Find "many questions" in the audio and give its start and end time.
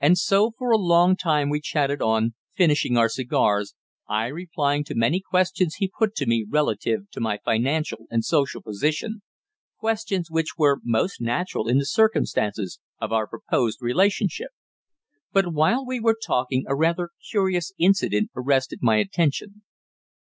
4.96-5.76